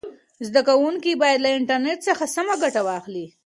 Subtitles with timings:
[0.47, 3.25] زده کوونکي باید له انټرنیټ څخه سمه ګټه واخلي.